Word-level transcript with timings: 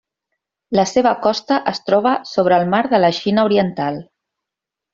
La 0.79 0.85
seva 0.91 1.11
costa 1.25 1.59
es 1.73 1.81
troba 1.91 2.13
sobre 2.31 2.59
el 2.63 2.65
mar 2.73 2.81
de 2.95 3.01
la 3.05 3.13
Xina 3.21 3.45
Oriental. 3.51 4.01